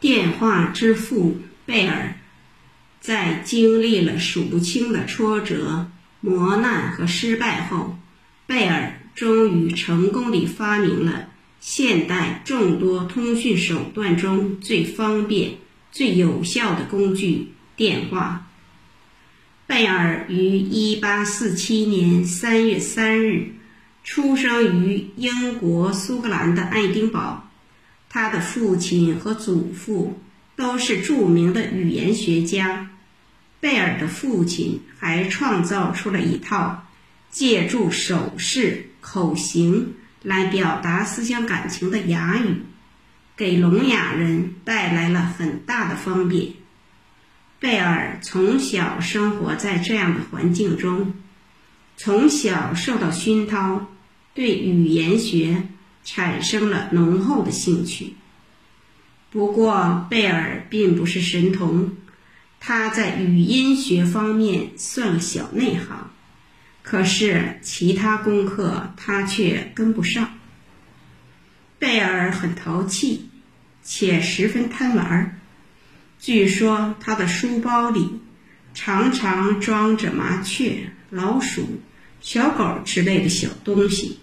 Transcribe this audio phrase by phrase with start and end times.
[0.00, 2.14] 电话之父贝尔，
[3.00, 5.90] 在经历了数不清的挫折、
[6.20, 7.98] 磨难和失败后，
[8.46, 15.54] 贝尔终于成功地发明了现代众多通讯手段中最方便、
[15.90, 18.46] 最有效的工具——电话。
[19.66, 23.54] 贝尔于1847年3月3日
[24.04, 27.47] 出生于英国苏格兰的爱丁堡。
[28.08, 30.18] 他的父亲和祖父
[30.56, 32.90] 都是著名的语言学家。
[33.60, 36.84] 贝尔的父亲还创造出了一套
[37.30, 42.62] 借助手势、口型来表达思想感情的哑语，
[43.36, 46.52] 给聋哑人带来了很大的方便。
[47.60, 51.14] 贝尔从小生活在这样的环境中，
[51.96, 53.88] 从小受到熏陶，
[54.34, 55.64] 对语言学。
[56.10, 58.14] 产生了浓厚的兴趣。
[59.30, 61.98] 不过，贝尔并不是神童，
[62.60, 66.10] 他在语音学方面算个小内行，
[66.82, 70.38] 可是其他功课他却跟不上。
[71.78, 73.28] 贝尔很淘气，
[73.82, 75.38] 且十分贪玩。
[76.18, 78.18] 据说他的书包里
[78.72, 81.82] 常常装着麻雀、老鼠、
[82.22, 84.18] 小狗之类的小东西。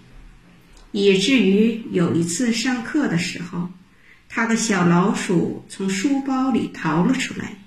[0.98, 3.68] 以至于有一次上课的时候，
[4.30, 7.58] 他的小老鼠从书包里逃了出来，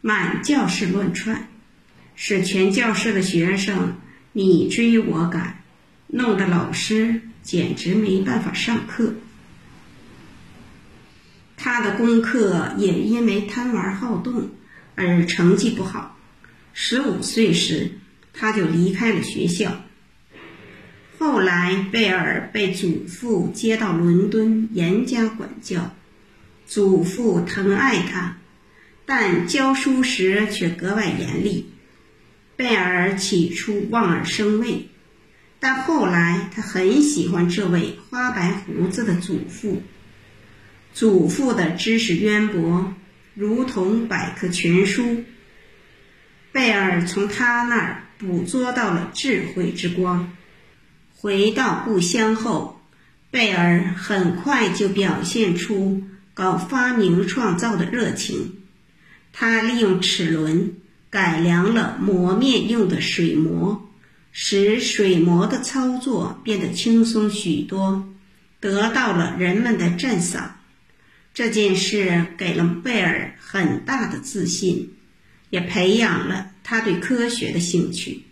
[0.00, 1.48] 满教室乱窜，
[2.14, 3.96] 使全教室的学生
[4.32, 5.64] 你追我赶，
[6.06, 9.14] 弄得老师简直没办法上课。
[11.56, 14.50] 他的功课也因为贪玩好动
[14.94, 16.16] 而成绩不好，
[16.72, 17.98] 十五岁时
[18.32, 19.72] 他就离开了学校。
[21.20, 25.94] 后来，贝尔被祖父接到伦敦严加管教。
[26.66, 28.38] 祖父疼爱他，
[29.04, 31.74] 但教书时却格外严厉。
[32.56, 34.88] 贝尔起初望而生畏，
[35.58, 39.82] 但后来他很喜欢这位花白胡子的祖父。
[40.94, 42.94] 祖父的知识渊博，
[43.34, 45.22] 如同百科全书。
[46.50, 50.32] 贝尔从他那儿捕捉到了智慧之光。
[51.22, 52.80] 回到故乡后，
[53.30, 58.54] 贝尔很快就表现出搞发明创造的热情。
[59.30, 60.76] 他利用齿轮
[61.10, 63.90] 改良了磨面用的水磨，
[64.32, 68.08] 使水磨的操作变得轻松许多，
[68.58, 70.56] 得到了人们的赞赏。
[71.34, 74.94] 这件事给了贝尔很大的自信，
[75.50, 78.22] 也培养了他对科学的兴趣。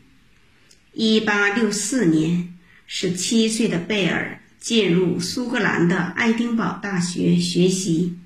[0.94, 2.54] 一八六四年。
[2.90, 8.16] 十七岁的贝尔进入苏格兰的爱丁堡大学学习。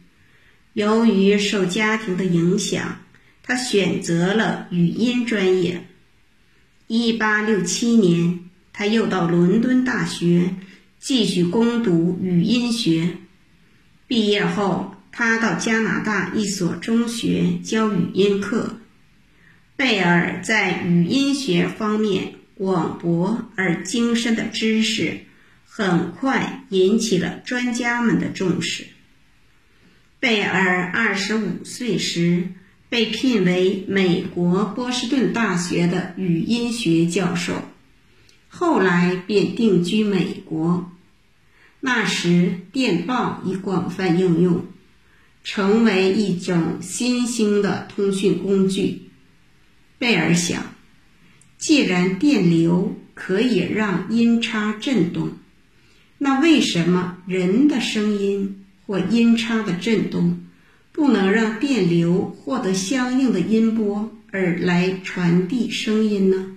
[0.74, 3.00] 由于受家庭的影响，
[3.42, 5.88] 他选择了语音专业。
[6.86, 8.38] 一八六七年，
[8.72, 10.54] 他又到伦敦大学
[11.00, 13.16] 继续攻读语音学。
[14.06, 18.78] 毕业后，他到加拿大一所中学教语音课。
[19.74, 22.34] 贝尔在语音学方面。
[22.54, 25.20] 广博而精深的知识
[25.66, 28.86] 很快引起了专家们的重视。
[30.20, 32.48] 贝尔二十五岁时
[32.88, 37.62] 被聘为美国波士顿大学的语音学教授，
[38.48, 40.92] 后来便定居美国。
[41.80, 44.66] 那时电报已广泛应用，
[45.42, 49.10] 成为一种新兴的通讯工具。
[49.98, 50.71] 贝尔想。
[51.62, 55.30] 既然电流可以让音叉振动，
[56.18, 60.44] 那为什么人的声音或音叉的振动
[60.90, 66.56] 不能让电流获得相应的音波而来传递声音呢？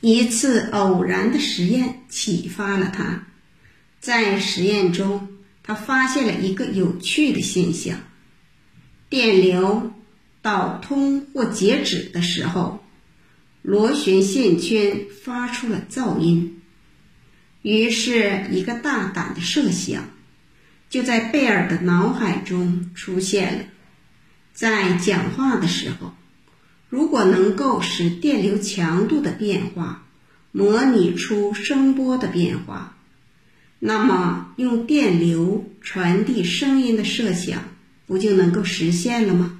[0.00, 3.26] 一次偶然的实验启发了他，
[3.98, 5.26] 在实验中，
[5.64, 7.98] 他发现了一个有趣的现象：
[9.08, 9.92] 电流。
[10.48, 12.82] 导通或截止的时候，
[13.60, 16.62] 螺旋线圈发出了噪音。
[17.60, 20.08] 于是，一个大胆的设想
[20.88, 23.64] 就在贝尔的脑海中出现了：
[24.54, 26.14] 在讲话的时候，
[26.88, 30.06] 如果能够使电流强度的变化
[30.50, 32.96] 模拟出声波的变化，
[33.80, 37.64] 那么用电流传递声音的设想
[38.06, 39.57] 不就能够实现了吗？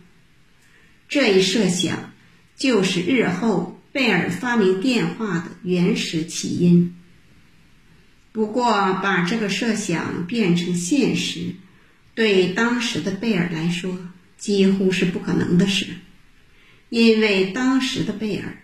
[1.09, 2.13] 这一设想
[2.57, 6.95] 就是日后贝尔发明电话的原始起因。
[8.31, 8.71] 不过，
[9.03, 11.55] 把这个设想变成现实，
[12.15, 13.99] 对当时的贝尔来说
[14.37, 15.87] 几乎是不可能的事，
[16.91, 18.59] 因为当时的贝尔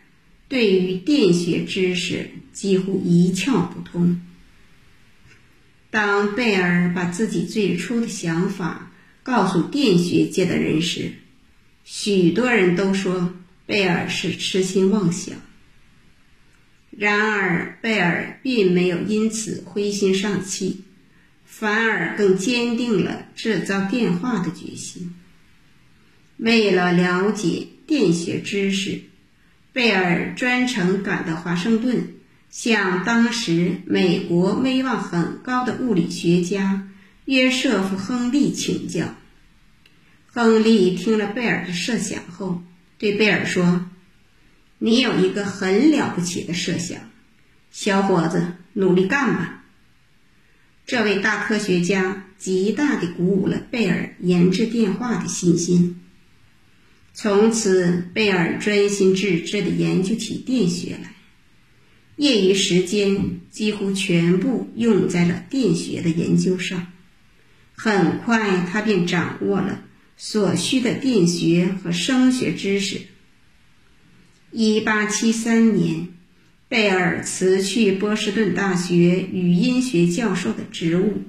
[0.49, 4.21] 对于电学知识几乎一窍不通。
[5.91, 8.93] 当贝尔把自己最初的想法
[9.23, 11.13] 告诉电学界的人时，
[11.85, 13.35] 许多人都说
[13.67, 15.37] 贝尔是痴心妄想。
[16.91, 20.83] 然而，贝尔并没有因此灰心丧气，
[21.45, 25.15] 反而更坚定了制造电话的决心。
[26.37, 29.01] 为了了解电学知识，
[29.73, 32.15] 贝尔专程赶到华盛顿，
[32.49, 36.89] 向当时美国威望很高的物理学家
[37.25, 39.15] 约瑟夫·亨利请教。
[40.35, 42.61] 亨利听了贝尔的设想后，
[42.99, 43.87] 对贝尔说。
[44.79, 47.09] 你有一个很了不起的设想，
[47.71, 49.65] 小伙子，努力干吧。
[50.87, 56.01] 这位大科学家极大地鼓舞了贝尔研制电话的信心。
[57.13, 61.15] 从此，贝尔专心致志地研究起电学来，
[62.17, 66.89] 业余时间几乎全部用在了电学的研究上。
[67.77, 69.81] 很快，他便掌握了
[70.17, 73.03] 所需的电学和声学知识。
[74.51, 76.09] 一八七三年，
[76.69, 81.23] 贝尔辞去波士顿大学语音学教授的职务，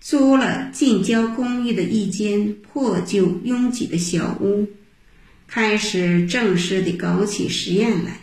[0.00, 4.68] 租了近郊公寓的一间破旧拥挤的小屋，
[5.46, 8.20] 开始正式地搞起实验来。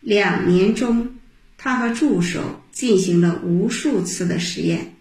[0.00, 1.16] 两年中，
[1.58, 4.94] 他和助手进行了无数次的实验，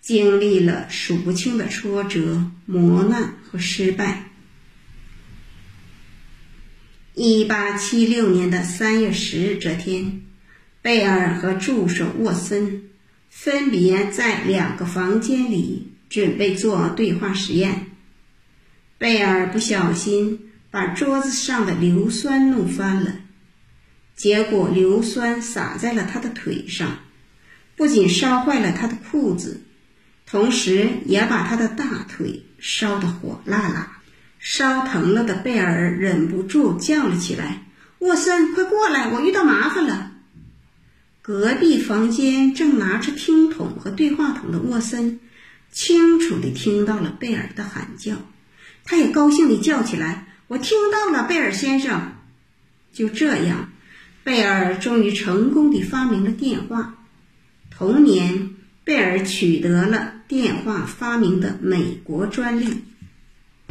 [0.00, 4.30] 经历了数不清的挫折、磨难和失败。
[7.14, 10.22] 一八七六年的三月十日这天，
[10.80, 12.84] 贝尔和助手沃森
[13.28, 17.86] 分别在两个房间里准备做对话实验。
[18.96, 23.16] 贝尔不小心把桌子上的硫酸弄翻了，
[24.16, 27.00] 结果硫酸洒在了他的腿上，
[27.76, 29.62] 不仅烧坏了他的裤子，
[30.30, 33.96] 同时也把他的大腿烧得火辣辣。
[34.38, 37.64] 烧疼了的贝尔忍不住叫了起来
[37.98, 39.08] ：“沃森，快过来！
[39.08, 40.12] 我遇到麻烦了。”
[41.20, 45.18] 隔壁房间正拿着听筒和对话筒的沃森，
[45.72, 48.14] 清楚地听到了贝尔的喊叫，
[48.84, 52.12] 他也高兴地叫起来：“我听到了，贝尔先生！”
[52.94, 53.70] 就这样，
[54.24, 56.94] 贝尔终于成功地发明了电话。
[57.70, 58.54] 同年，
[58.84, 62.84] 贝尔取得了电话发明的美国专利。